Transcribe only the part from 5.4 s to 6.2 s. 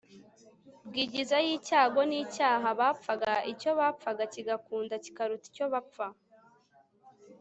icyo bapfa